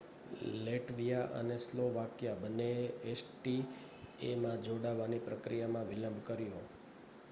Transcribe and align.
Latvia 0.59 1.35
અને 1.39 1.57
Slovakia 1.59 2.39
બંનેએ 2.39 2.79
એસીટીએમાં 3.11 4.63
જોડાવાની 4.63 5.23
પ્રક્રિયામાં 5.23 5.89
વિલંબ 5.89 6.23
કર્યો 6.23 6.63